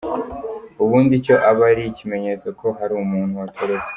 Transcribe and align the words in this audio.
Ubundi 0.83 1.11
icyo 1.19 1.35
aba 1.49 1.63
ari 1.71 1.83
ikimenyetso 1.91 2.47
ko 2.59 2.67
hari 2.77 2.93
umuntu 3.03 3.33
watorotse. 3.41 3.89